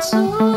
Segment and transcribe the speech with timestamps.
[0.00, 0.49] Records.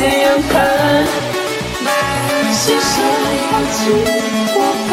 [0.00, 0.54] 这样强，
[2.52, 2.88] 思想
[3.50, 3.80] 开始
[4.54, 4.56] 不
[4.90, 4.92] 安。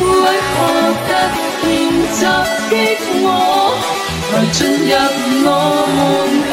[0.00, 0.04] 为
[0.50, 0.52] 何
[1.00, 1.12] 突然
[1.62, 1.72] 袭
[2.14, 2.22] 击
[3.24, 3.26] 我，
[4.32, 4.92] 来进入
[5.46, 5.48] 我
[5.96, 5.96] 门
[6.50, 6.52] 口？